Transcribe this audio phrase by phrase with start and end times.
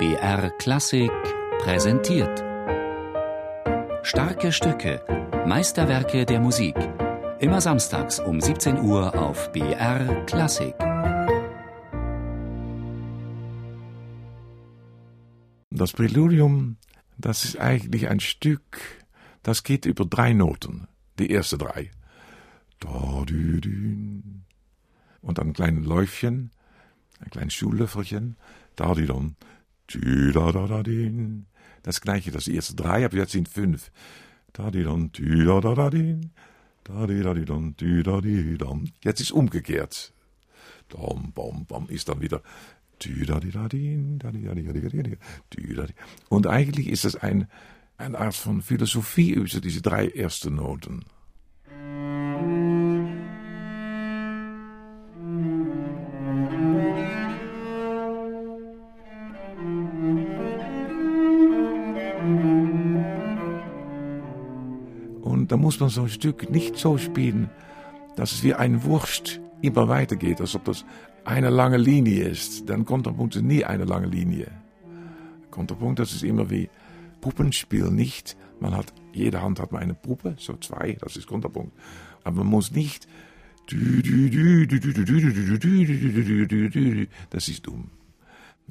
[0.00, 1.12] BR Klassik
[1.58, 2.42] präsentiert.
[4.02, 5.04] Starke Stücke,
[5.46, 6.74] Meisterwerke der Musik.
[7.38, 10.74] Immer samstags um 17 Uhr auf BR Klassik.
[15.68, 16.78] Das Präludium,
[17.18, 18.80] das ist eigentlich ein Stück,
[19.42, 20.88] das geht über drei Noten.
[21.18, 21.90] Die erste drei.
[25.20, 26.52] Und ein kleines Läufchen,
[27.18, 28.38] ein kleines Schuhlöffelchen.
[31.82, 33.90] Das gleiche, das erste drei, aber jetzt sind fünf.
[39.02, 40.12] Jetzt ist umgekehrt.
[41.88, 42.42] Ist dann wieder.
[46.28, 47.48] Und eigentlich ist es ein,
[47.96, 51.04] eine Art von Philosophie über diese drei ersten Noten.
[65.60, 67.50] Muss man so ein Stück nicht so spielen,
[68.16, 70.84] dass es wie ein Wurst immer weitergeht, als ob das
[71.24, 72.68] eine lange Linie ist.
[72.68, 74.50] Dann Kontrapunkt ist nie eine lange Linie.
[75.50, 76.68] Kontrapunkt, das ist immer wie
[77.20, 78.36] Puppenspiel nicht.
[78.60, 81.72] Man hat, jede Hand hat man eine Puppe, so zwei, das ist Kontrapunkt.
[82.24, 83.06] Aber man muss nicht
[87.30, 87.90] das ist dumm.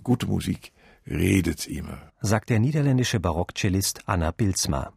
[0.04, 0.72] Gute Musik
[1.08, 2.12] redet immer.
[2.22, 4.94] Sagt der niederländische Barockcellist Anna Bilsma.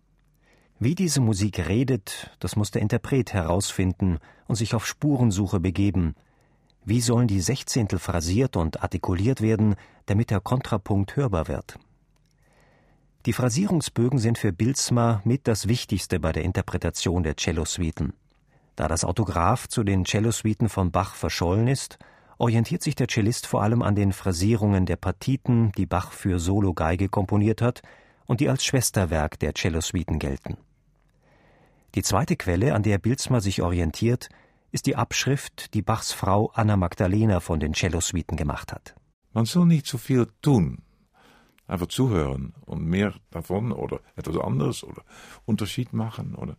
[0.85, 6.17] Wie diese Musik redet, das muss der Interpret herausfinden und sich auf Spurensuche begeben.
[6.85, 11.79] Wie sollen die Sechzehntel phrasiert und artikuliert werden, damit der Kontrapunkt hörbar wird?
[13.27, 18.13] Die Phrasierungsbögen sind für Bilsma mit das Wichtigste bei der Interpretation der Cellosuiten.
[18.75, 22.01] Da das Autograph zu den Cellosuiten von Bach verschollen ist,
[22.39, 27.09] orientiert sich der Cellist vor allem an den Phrasierungen der Partiten, die Bach für Solo-Geige
[27.09, 27.83] komponiert hat
[28.27, 30.57] und die als Schwesterwerk der Cellosuiten gelten.
[31.95, 34.31] Die zweite Quelle, an der Bilsma sich orientiert,
[34.71, 38.95] ist die Abschrift, die Bachs Frau Anna Magdalena von den Cellosuiten gemacht hat.
[39.35, 40.79] Man soll nicht so viel tun,
[41.67, 45.03] einfach zuhören und mehr davon oder etwas anderes oder
[45.45, 46.57] Unterschied machen oder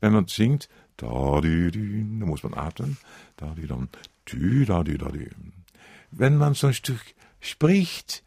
[0.00, 2.96] wenn man singt, da di di, dann muss man atmen,
[3.36, 3.88] da di dann,
[4.24, 5.28] tü da di da di.
[6.10, 8.24] Wenn man so ein Stück spricht,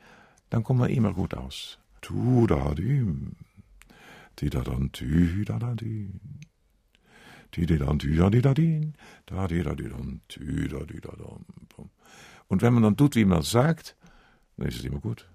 [0.52, 1.80] dann kommt man immer gut aus.
[2.02, 3.04] Tu da di,
[4.40, 6.12] di da dann, tü da da di.
[7.54, 8.94] Di di dann, tü da di da di,
[9.26, 11.46] da di da di dann, tü da di da dann.
[12.48, 13.96] Und wenn man dann tut, wie man sagt,
[14.58, 15.28] dann ist es immer gut.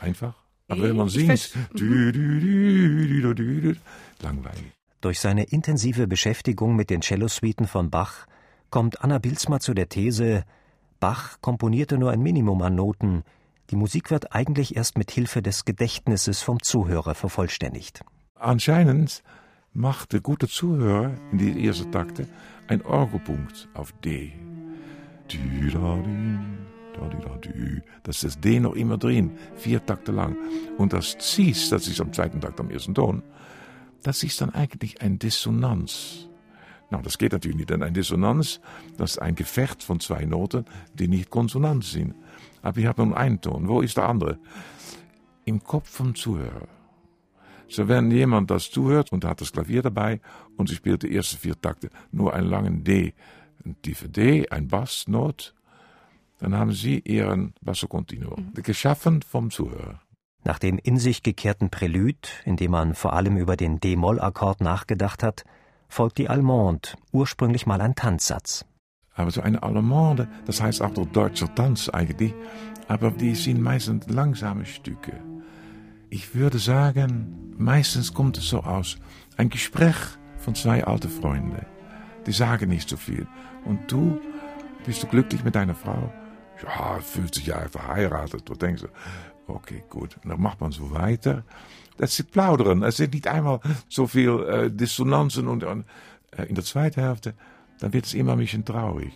[0.00, 0.34] Einfach.
[0.68, 3.76] Aber wenn man singt, dü, dü, dü, dü,
[4.20, 4.72] langweilig.
[5.00, 8.26] Durch seine intensive Beschäftigung mit den Cellosuiten von Bach
[8.70, 10.44] kommt Anna Bilsma zu der These,
[10.98, 13.22] Bach komponierte nur ein Minimum an Noten,
[13.70, 18.02] die Musik wird eigentlich erst mit Hilfe des Gedächtnisses vom Zuhörer vervollständigt.
[18.44, 19.22] Anscheinend
[19.72, 22.28] macht der gute Zuhörer in die ersten Takte
[22.68, 24.34] ein Orgelpunkt auf D.
[28.02, 30.36] Das ist das D noch immer drin, vier Takte lang.
[30.76, 33.22] Und das Cis, das ist am zweiten Takt am ersten Ton,
[34.02, 36.28] das ist dann eigentlich ein Dissonanz.
[36.90, 38.60] Nou, das geht natürlich nicht, denn ein Dissonanz,
[38.98, 42.14] das ist ein Gefecht von zwei Noten, die nicht konsonant sind.
[42.60, 43.68] Aber ich habe nur einen Ton.
[43.68, 44.38] Wo ist der andere?
[45.46, 46.68] Im Kopf vom Zuhörer.
[47.68, 50.20] So, wenn jemand das zuhört und hat das Klavier dabei
[50.56, 53.14] und sie spielt die ersten vier Takte nur einen langen D,
[53.64, 55.54] ein tiefe D, ein Bassnot,
[56.40, 58.62] dann haben sie ihren Basso Continuo, mhm.
[58.62, 60.00] geschaffen vom Zuhörer.
[60.44, 65.22] Nach dem in sich gekehrten Prälud, in dem man vor allem über den D-Moll-Akkord nachgedacht
[65.22, 65.44] hat,
[65.88, 68.66] folgt die Allemande, ursprünglich mal ein Tanzsatz.
[69.14, 72.34] Aber so eine Allemande, das heißt auch der deutscher Tanz eigentlich,
[72.88, 75.22] aber die sind meistens langsame Stücke.
[76.14, 78.98] Ich würde sagen, meistens kommt es so aus,
[79.36, 79.96] ein Gespräch
[80.36, 81.66] von zwei alten Freunden.
[82.24, 83.26] Die sagen nicht so viel.
[83.64, 84.20] Und du,
[84.86, 86.12] bist du glücklich mit deiner Frau?
[86.62, 88.48] Ja, 50 Jahre verheiratet.
[88.48, 88.84] Du denkst,
[89.48, 90.16] Okay, gut.
[90.22, 91.42] Und dann macht man so weiter.
[91.96, 92.84] Das ist Plaudern.
[92.84, 93.58] Es sind nicht einmal
[93.88, 97.34] so viel äh, Dissonanzen und äh, in der zweiten Hälfte,
[97.80, 99.12] dann wird es immer ein bisschen traurig,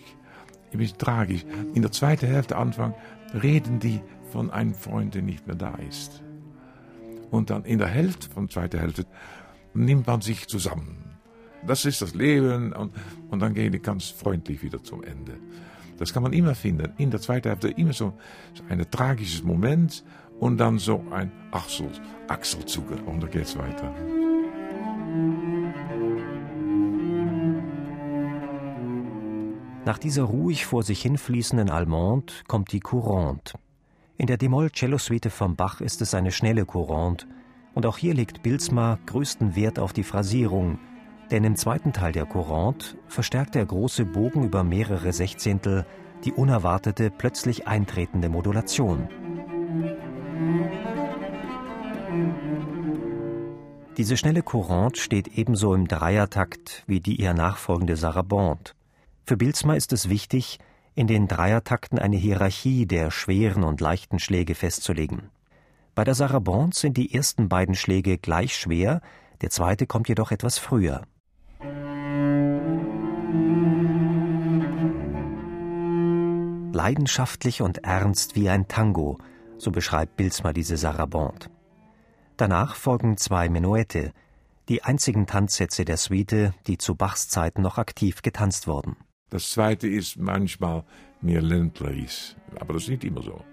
[0.72, 1.46] ein bisschen tragisch.
[1.74, 2.92] In der zweiten Hälfte Anfang
[3.40, 4.00] reden die
[4.32, 6.24] von einem Freund, der nicht mehr da ist.
[7.30, 9.06] Und dann in der Hälfte von der zweiten Hälfte
[9.74, 11.16] nimmt man sich zusammen.
[11.66, 12.92] Das ist das Leben und,
[13.30, 15.34] und dann gehen die ganz freundlich wieder zum Ende.
[15.98, 16.92] Das kann man immer finden.
[16.98, 18.14] In der zweiten Hälfte immer so,
[18.54, 20.04] so ein tragisches Moment
[20.38, 21.90] und dann so ein Achsel,
[22.28, 23.92] Achselzuge und dann geht's weiter.
[29.84, 33.58] Nach dieser ruhig vor sich hinfließenden Allemande kommt die Courante.
[34.20, 37.28] In der D-Moll-Cellosuite von Bach ist es eine schnelle Courante,
[37.74, 40.80] und auch hier legt Bilsma größten Wert auf die Phrasierung,
[41.30, 45.86] denn im zweiten Teil der Courante verstärkt der große Bogen über mehrere Sechzehntel
[46.24, 49.08] die unerwartete, plötzlich eintretende Modulation.
[53.96, 58.72] Diese schnelle Courante steht ebenso im Dreiertakt wie die ihr nachfolgende Sarabande.
[59.26, 60.58] Für Bilsma ist es wichtig,
[60.98, 65.30] in den Dreiertakten eine Hierarchie der schweren und leichten Schläge festzulegen.
[65.94, 69.00] Bei der Sarabande sind die ersten beiden Schläge gleich schwer,
[69.40, 71.02] der zweite kommt jedoch etwas früher.
[76.72, 79.18] Leidenschaftlich und ernst wie ein Tango,
[79.56, 81.46] so beschreibt Bilsma diese Sarabande.
[82.36, 84.10] Danach folgen zwei Menuette,
[84.68, 88.96] die einzigen Tanzsätze der Suite, die zu Bachs Zeiten noch aktiv getanzt wurden.
[89.30, 90.84] Das zweite ist manchmal
[91.20, 93.44] mehr ländlerisch, aber das ist nicht immer so.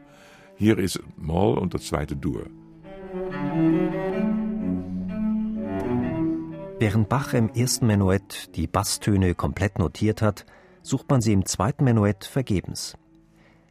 [0.55, 2.45] Hier ist Moll und das zweite Dur.
[6.79, 10.45] Während Bach im ersten Menuett die Basstöne komplett notiert hat,
[10.81, 12.97] sucht man sie im zweiten Menuett vergebens.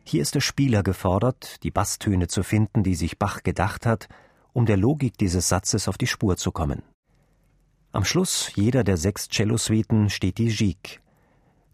[0.04, 4.08] Hier ist der Spieler gefordert, die Basstöne zu finden, die sich Bach gedacht hat,
[4.52, 6.82] um der Logik dieses Satzes auf die Spur zu kommen.
[7.92, 10.98] Am Schluss jeder der sechs Cellosuiten steht die Gigue,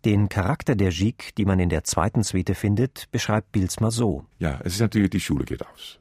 [0.05, 4.25] den Charakter der Gigue, die man in der zweiten Suite findet, beschreibt Bilsma so.
[4.38, 5.99] Ja, es ist natürlich, die Schule geht aus.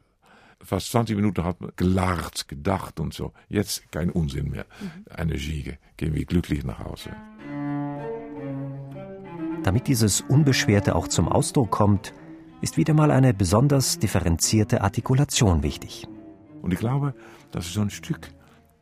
[0.62, 3.34] Fast 20 Minuten hat man gelacht, gedacht und so.
[3.48, 4.66] Jetzt kein Unsinn mehr.
[5.10, 5.78] Eine Gigue.
[5.98, 7.12] Gehen wir glücklich nach Hause.
[9.64, 12.14] Damit dieses Unbeschwerte auch zum Ausdruck kommt,
[12.62, 16.08] ist wieder mal eine besonders differenzierte Artikulation wichtig.
[16.62, 17.14] Und ich glaube,
[17.52, 18.32] das ist so ein Stück.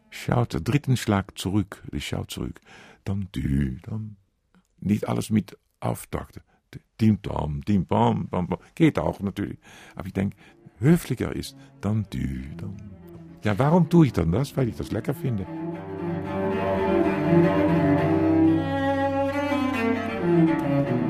[0.10, 2.60] Schaut der dritten Schlag zurück, die schaut zurück.
[3.04, 4.18] Dann dü, dann
[4.80, 5.30] nicht alles
[7.22, 8.60] dam, dim bam, bam, bam.
[8.76, 9.60] Geht auch natürlich.
[9.96, 10.36] Aber ich denke,
[10.80, 11.36] höflicher
[11.82, 12.76] dann dü, dann.
[13.44, 14.56] Ja, warum tue ich dann das?
[14.58, 15.46] Weil ich das lecker finde.
[20.28, 21.07] Musik